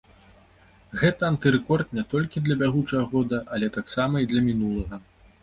Гэта 1.01 1.21
антырэкорд 1.33 1.87
не 1.97 2.05
толькі 2.13 2.43
для 2.49 2.57
бягучага 2.63 3.03
года, 3.13 3.37
але 3.59 3.71
таксама 3.79 4.15
і 4.27 4.33
для 4.35 4.41
мінулага. 4.49 5.03